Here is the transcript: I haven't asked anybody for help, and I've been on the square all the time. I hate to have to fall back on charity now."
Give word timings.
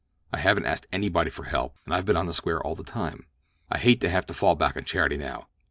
I 0.33 0.39
haven't 0.39 0.65
asked 0.65 0.87
anybody 0.91 1.29
for 1.29 1.43
help, 1.43 1.75
and 1.85 1.93
I've 1.93 2.07
been 2.07 2.17
on 2.17 2.25
the 2.25 2.33
square 2.33 2.59
all 2.59 2.73
the 2.73 2.83
time. 2.83 3.27
I 3.69 3.77
hate 3.77 4.01
to 4.01 4.09
have 4.09 4.25
to 4.25 4.33
fall 4.33 4.55
back 4.55 4.75
on 4.75 4.83
charity 4.83 5.15
now." 5.15 5.45